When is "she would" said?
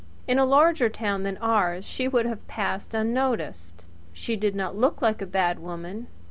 1.85-2.25